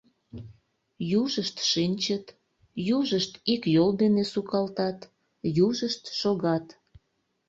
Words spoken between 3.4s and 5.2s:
ик йол дене сукалтат,